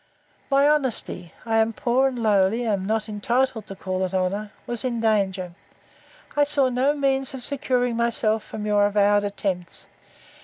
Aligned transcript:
My 0.49 0.67
honesty 0.67 1.31
(I 1.45 1.57
am 1.57 1.73
poor 1.73 2.07
and 2.07 2.17
lowly, 2.23 2.63
and 2.63 2.73
am 2.73 2.85
not 2.87 3.07
entitled 3.07 3.67
to 3.67 3.75
call 3.75 4.03
it 4.03 4.15
honour) 4.15 4.49
was 4.65 4.83
in 4.83 4.99
danger. 4.99 5.51
I 6.35 6.43
saw 6.43 6.69
no 6.69 6.95
means 6.95 7.35
of 7.35 7.43
securing 7.43 7.97
myself 7.97 8.43
from 8.43 8.65
your 8.65 8.87
avowed 8.87 9.23
attempts. 9.23 9.85